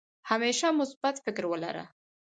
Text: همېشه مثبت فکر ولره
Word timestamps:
همېشه 0.29 0.67
مثبت 0.79 1.15
فکر 1.25 1.43
ولره 1.47 1.85